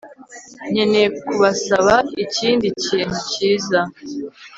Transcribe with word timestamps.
Nkeneye 0.71 1.07
kubasaba 1.25 1.95
ikindi 2.23 2.67
kintu 2.83 3.17
cyiza 3.31 3.79